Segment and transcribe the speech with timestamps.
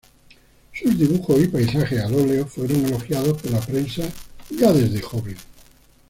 [0.73, 4.01] Sus dibujos y paisajes al óleo fueron elogiados por la prensa
[4.49, 5.37] ya desde joven.